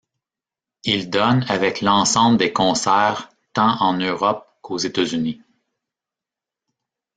[0.83, 5.43] Il donne avec l'ensemble des concerts tant en Europe qu'aux États-Unis.